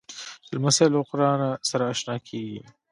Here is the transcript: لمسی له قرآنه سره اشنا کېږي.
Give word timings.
لمسی 0.53 0.87
له 0.93 0.99
قرآنه 1.09 1.49
سره 1.69 1.83
اشنا 1.93 2.15
کېږي. 2.27 2.59